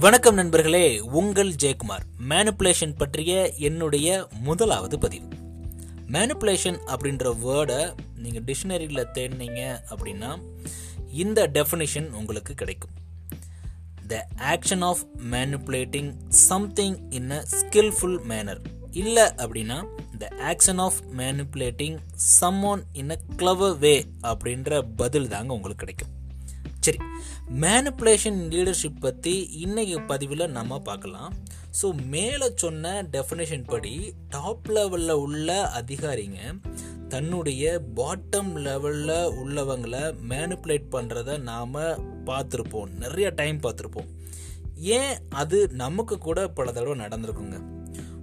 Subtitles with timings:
[0.00, 2.02] வணக்கம் நண்பர்களே உங்கள் ஜெயக்குமார்.
[2.28, 5.26] மேனுப்புலேஷன் பற்றிய என்னுடைய முதலாவது பதிவு.
[6.12, 10.38] மேனுப்புலேஷன் அப்படின்ற வேர்டை நீங்கள் டிக்ஷனரியில் தேடினீங்க அப்படின்னா
[11.12, 12.90] இந்த டெஃபினிஷன் உங்களுக்கு கிடைக்கும்.
[14.06, 18.60] The action of manipulating something in a skilful manner
[18.90, 19.84] இல்லை அப்படின்னா
[20.18, 21.98] the action of manipulating
[22.62, 26.16] someone in a clever way அப்படின்ற பதில் தாங்க உங்களுக்கு கிடைக்கும்.
[26.88, 27.00] சரி
[27.62, 29.32] மேனிப்புலேஷன் லீடர்ஷிப் பற்றி
[29.64, 31.32] இன்னைக்கு பதிவில் நம்ம பார்க்கலாம்.
[31.78, 33.92] ஸோ மேலே சொன்ன டெஃபினேஷன் படி
[34.28, 36.40] டாப் லெவலில் உள்ள அதிகாரிங்க
[37.08, 37.64] தன்னுடைய
[37.96, 41.76] பாட்டம் லெவலில் உள்ளவங்களை மேனிப்புலேட் பண்ணுறத நாம்
[42.30, 42.92] பார்த்துருப்போம்.
[43.02, 44.08] நிறைய டைம் பார்த்துருப்போம்.
[44.76, 47.58] ஏன் அது நமக்கு கூட பல தடவை நடந்திருக்குங்க.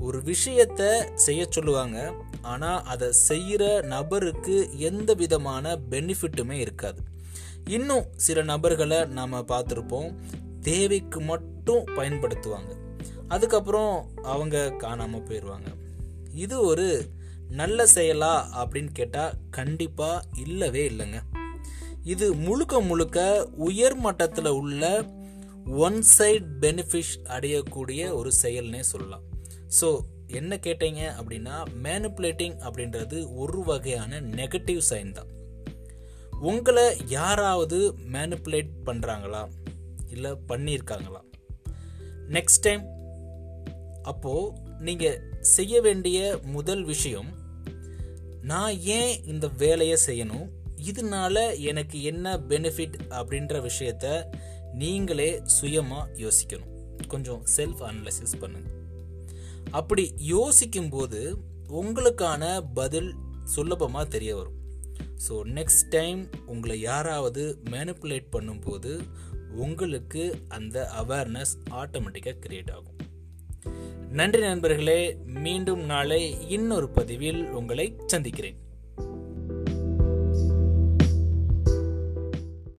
[0.00, 0.90] ஒரு விஷயத்தை
[1.26, 1.98] செய்ய சொல்லுவாங்க
[2.42, 3.64] ஆனால் அதை செய்கிற
[3.94, 4.56] நபருக்கு
[4.90, 7.00] எந்த விதமான பெனிஃபிட்டுமே இருக்காது.
[7.68, 10.14] இன்னும் சில நபர்களை நாம் பார்த்துருப்போம்.
[10.60, 12.72] தேவைக்கு மட்டும் பயன்படுத்துவாங்க.
[13.28, 15.70] அதுக்கப்புறம் அவங்க காணாமல் போயிடுவாங்க
[16.34, 17.10] இது ஒரு
[17.48, 21.20] நல்ல செயலா அப்படின்னு கேட்டால் கண்டிப்பாக இல்லவே இல்லைங்க.
[22.02, 25.04] இது முழுக்க முழுக்க உயர் மட்டத்தில் உள்ள
[25.64, 29.22] ஒன் சைட் பெனிஃபிஷ் அடையக்கூடிய ஒரு செயல்னே சொல்லலாம்.
[29.80, 35.26] ஸோ என்ன கேட்டீங்க அப்படின்னா மேனுப்புலேட்டிங் அப்படின்றது ஒரு வகையான நெகட்டிவ் சைன் தான்.
[36.40, 39.48] உங்களை யாராவது மேனிப்புலேட் பண்ணுறாங்களா
[40.10, 41.20] இல்லை பண்ணியிருக்காங்களா?
[42.28, 42.84] நெக்ஸ்ட் டைம்
[44.02, 47.28] அப்போது நீங்கள் செய்ய வேண்டிய முதல் விஷயம்
[48.42, 50.48] நான் ஏன் இந்த வேலையை செய்யணும்?
[50.82, 54.24] இதனால எனக்கு என்ன பெனிஃபிட் அப்படின்ற விஷயத்த
[54.72, 57.04] நீங்களே சுயமாக யோசிக்கணும்.
[57.08, 58.68] கொஞ்சம் செல்ஃப் அனலைசிஸ் பண்ணுங்க.
[59.70, 64.65] அப்படி யோசிக்கும்போது உங்களுக்கான பதில் சுலபமாக தெரிய வரும்.
[65.28, 69.00] ஸோ நெக்ஸ்ட் டைம் உங்களை யாராவது மேனிப்புலேட் பண்ணும்போது
[69.56, 72.96] உங்களுக்கு அந்த அவேர்னஸ் ஆட்டோமேட்டிக்காக கிரியேட் ஆகும்.
[74.10, 78.58] நன்றி நண்பர்களே மீண்டும் நாளை இன்னொரு பதிவில் உங்களை சந்திக்கிறேன்.